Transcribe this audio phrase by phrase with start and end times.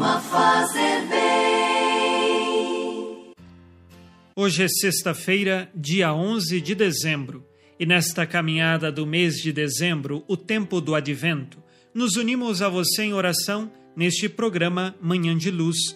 [0.00, 1.20] costuma fazer bem.
[4.34, 7.44] Hoje é sexta-feira, dia 11 de dezembro,
[7.78, 13.02] e nesta caminhada do mês de dezembro, o tempo do advento, nos unimos a você
[13.02, 15.94] em oração neste programa Manhã de Luz,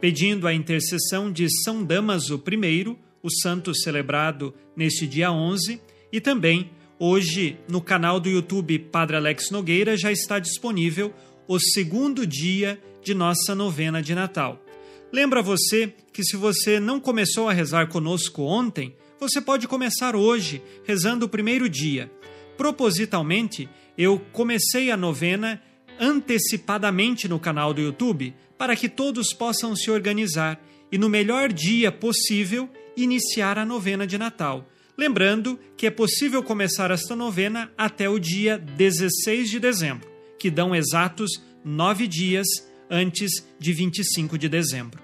[0.00, 5.80] pedindo a intercessão de São Damaso I, o santo celebrado neste dia 11,
[6.12, 11.14] e também hoje no canal do YouTube Padre Alex Nogueira já está disponível
[11.48, 14.62] o segundo dia de nossa novena de Natal.
[15.10, 20.62] Lembra você que se você não começou a rezar conosco ontem, você pode começar hoje,
[20.84, 22.12] rezando o primeiro dia.
[22.58, 25.62] Propositalmente, eu comecei a novena
[25.98, 31.90] antecipadamente no canal do YouTube para que todos possam se organizar e, no melhor dia
[31.90, 34.68] possível, iniciar a novena de Natal.
[34.96, 40.74] Lembrando que é possível começar esta novena até o dia 16 de dezembro, que dão
[40.74, 42.46] exatos nove dias
[42.90, 45.02] antes de 25 de dezembro.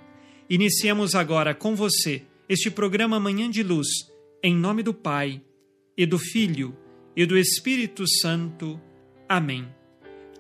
[0.48, 3.88] Iniciemos agora com você este programa Manhã de Luz,
[4.42, 5.41] em nome do Pai,
[5.96, 6.76] e do Filho,
[7.16, 8.80] e do Espírito Santo.
[9.28, 9.66] Amém.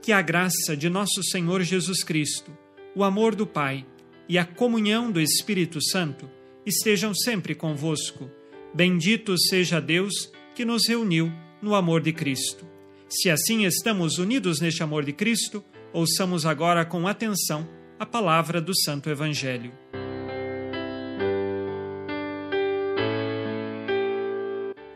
[0.02, 2.56] Que a graça de nosso Senhor Jesus Cristo,
[2.94, 3.86] o amor do Pai
[4.28, 6.28] e a comunhão do Espírito Santo
[6.66, 8.30] estejam sempre convosco.
[8.74, 12.73] Bendito seja Deus que nos reuniu no amor de Cristo.
[13.14, 17.64] Se assim estamos unidos neste amor de Cristo, ouçamos agora com atenção
[17.96, 19.72] a palavra do Santo Evangelho.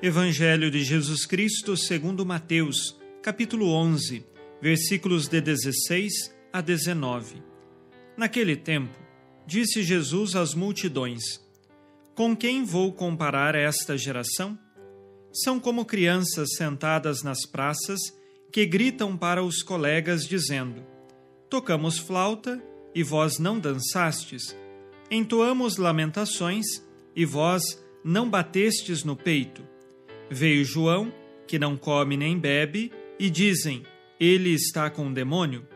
[0.02, 4.26] Evangelho de Jesus Cristo segundo Mateus, capítulo 11,
[4.60, 7.40] versículos de 16 a 19.
[8.16, 8.98] Naquele tempo,
[9.46, 11.40] disse Jesus às multidões:
[12.16, 14.58] Com quem vou comparar esta geração?
[15.42, 18.00] São como crianças sentadas nas praças
[18.50, 20.82] que gritam para os colegas dizendo:
[21.48, 22.62] Tocamos flauta
[22.94, 24.56] e vós não dançastes,
[25.10, 26.66] entoamos lamentações
[27.14, 27.62] e vós
[28.02, 29.62] não batestes no peito.
[30.28, 31.12] Veio João,
[31.46, 33.84] que não come nem bebe, e dizem:
[34.18, 35.66] Ele está com o demônio.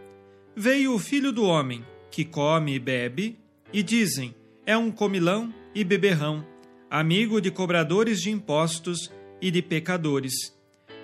[0.57, 3.39] Veio o filho do homem, que come e bebe,
[3.73, 4.35] e dizem:
[4.67, 6.45] É um comilão e beberrão,
[6.91, 9.11] amigo de cobradores de impostos
[9.43, 10.55] e de pecadores.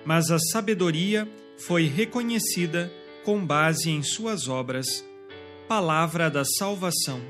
[0.05, 1.27] Mas a sabedoria
[1.57, 2.91] foi reconhecida
[3.25, 5.05] com base em suas obras.
[5.67, 7.21] Palavra da salvação.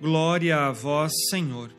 [0.00, 1.72] Glória a vós, Senhor.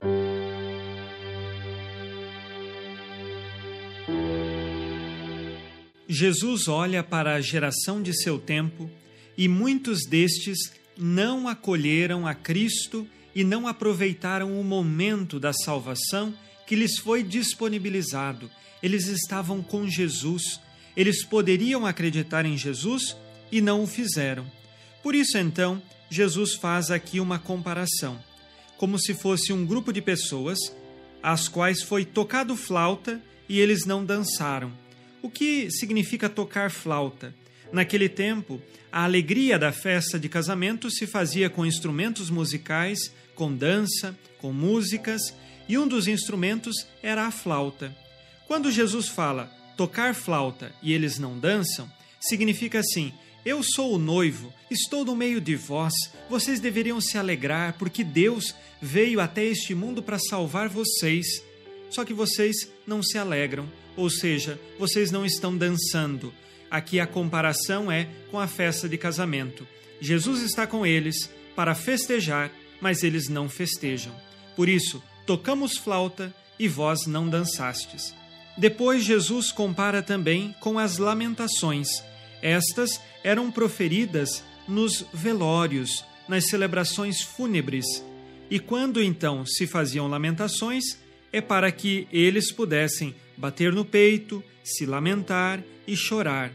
[6.07, 8.89] Jesus olha para a geração de seu tempo
[9.37, 10.57] e muitos destes
[10.97, 16.33] não acolheram a Cristo e não aproveitaram o momento da salvação
[16.65, 18.49] que lhes foi disponibilizado.
[18.81, 20.59] Eles estavam com Jesus,
[20.95, 23.15] eles poderiam acreditar em Jesus
[23.51, 24.45] e não o fizeram.
[25.01, 28.21] Por isso, então, Jesus faz aqui uma comparação,
[28.77, 30.59] como se fosse um grupo de pessoas
[31.21, 34.71] às quais foi tocado flauta e eles não dançaram
[35.25, 37.33] o que significa tocar flauta?
[37.73, 38.61] Naquele tempo,
[38.91, 45.33] a alegria da festa de casamento se fazia com instrumentos musicais, com dança, com músicas,
[45.67, 47.95] e um dos instrumentos era a flauta.
[48.47, 53.13] Quando Jesus fala tocar flauta e eles não dançam, significa assim:
[53.45, 55.93] eu sou o noivo, estou no meio de vós,
[56.29, 61.25] vocês deveriam se alegrar, porque Deus veio até este mundo para salvar vocês.
[61.89, 66.33] Só que vocês não se alegram ou seja, vocês não estão dançando.
[66.69, 69.67] Aqui a comparação é com a festa de casamento.
[70.01, 72.51] Jesus está com eles para festejar,
[72.81, 74.13] mas eles não festejam.
[74.55, 78.13] Por isso, tocamos flauta e vós não dançastes.
[78.57, 81.87] Depois, Jesus compara também com as lamentações.
[82.41, 87.85] Estas eram proferidas nos velórios, nas celebrações fúnebres.
[88.49, 90.97] E quando então se faziam lamentações,
[91.33, 96.51] é para que eles pudessem bater no peito, se lamentar e chorar.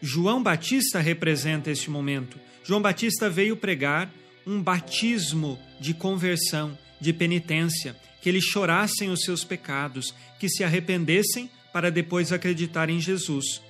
[0.00, 2.38] João Batista representa este momento.
[2.64, 4.10] João Batista veio pregar
[4.48, 11.50] um batismo de conversão, de penitência, que eles chorassem os seus pecados, que se arrependessem
[11.70, 13.60] para depois acreditar em Jesus.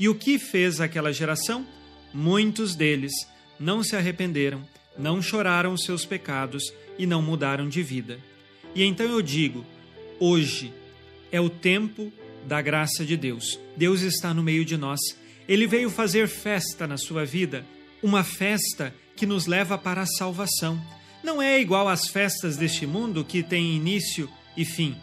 [0.00, 1.66] E o que fez aquela geração?
[2.12, 3.12] Muitos deles
[3.60, 4.66] não se arrependeram,
[4.98, 8.18] não choraram os seus pecados e não mudaram de vida.
[8.74, 9.62] E então eu digo:
[10.18, 10.72] hoje,
[11.30, 12.10] é o tempo
[12.46, 13.60] da graça de Deus.
[13.76, 15.00] Deus está no meio de nós.
[15.46, 17.66] Ele veio fazer festa na sua vida,
[18.04, 20.78] uma festa que nos leva para a salvação.
[21.22, 24.94] Não é igual às festas deste mundo que tem início e fim.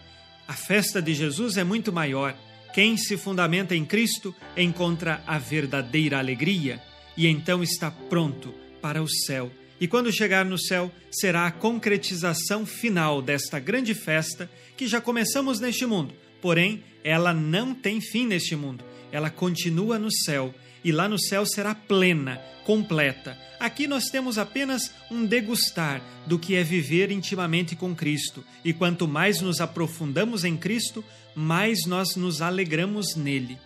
[0.48, 2.38] A festa de Jesus é muito maior.
[2.76, 6.80] Quem se fundamenta em Cristo encontra a verdadeira alegria
[7.18, 9.52] e então está pronto para o céu.
[9.80, 15.60] E quando chegar no céu, será a concretização final desta grande festa que já começamos
[15.60, 16.14] neste mundo.
[16.40, 18.86] Porém, ela não tem fim neste mundo.
[19.12, 20.54] Ela continua no céu
[20.84, 23.38] e lá no céu será plena, completa.
[23.60, 29.08] Aqui nós temos apenas um degustar do que é viver intimamente com Cristo, e quanto
[29.08, 31.04] mais nos aprofundamos em Cristo,
[31.36, 33.58] mais nós nos alegramos nele.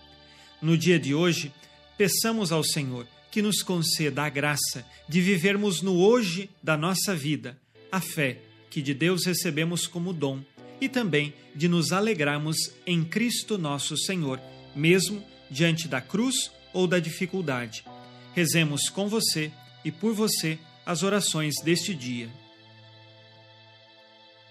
[0.62, 1.52] No dia de hoje,
[1.98, 7.58] peçamos ao Senhor que nos conceda a graça de vivermos no hoje da nossa vida
[7.96, 8.40] a fé
[8.70, 10.42] que de Deus recebemos como dom
[10.82, 14.38] e também de nos alegrarmos em Cristo nosso Senhor,
[14.76, 17.86] mesmo diante da cruz ou da dificuldade.
[18.34, 19.50] Rezemos com você
[19.86, 22.30] e por você as orações deste dia.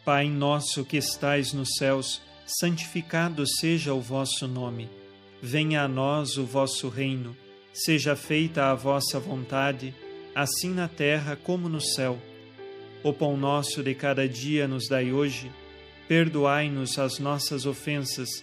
[0.07, 4.89] Pai nosso que estais nos céus, santificado seja o vosso nome.
[5.43, 7.37] Venha a nós o vosso reino.
[7.75, 9.95] Seja feita a vossa vontade,
[10.35, 12.19] assim na terra como no céu.
[13.03, 15.53] O pão nosso de cada dia nos dai hoje.
[16.09, 18.43] Perdoai-nos as nossas ofensas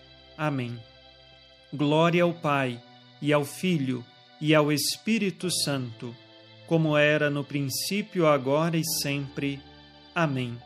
[0.37, 0.77] Amém.
[1.73, 2.81] Glória ao Pai,
[3.21, 4.03] e ao Filho,
[4.39, 6.15] e ao Espírito Santo,
[6.67, 9.61] como era no princípio, agora e sempre.
[10.15, 10.57] Amém.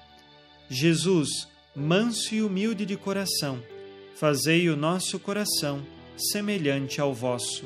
[0.69, 3.61] Jesus, manso e humilde de coração,
[4.15, 5.85] fazei o nosso coração
[6.17, 7.65] semelhante ao vosso.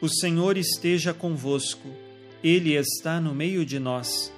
[0.00, 1.88] O Senhor esteja convosco,
[2.42, 4.32] Ele está no meio de nós.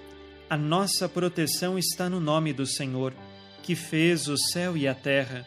[0.49, 3.15] A nossa proteção está no nome do Senhor,
[3.63, 5.47] que fez o céu e a terra.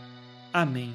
[0.53, 0.93] Amém.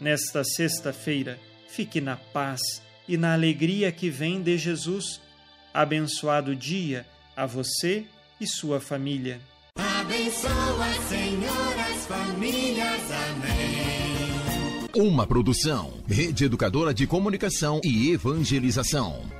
[0.00, 1.38] Nesta sexta-feira,
[1.68, 2.60] fique na paz
[3.08, 5.20] e na alegria que vem de Jesus.
[5.72, 7.06] Abençoado dia
[7.36, 8.04] a você
[8.40, 9.40] e sua família.
[9.76, 13.10] Abençoa, Senhor, as famílias.
[13.10, 13.84] Amém.
[14.96, 19.33] Uma produção, Rede Educadora de Comunicação e Evangelização.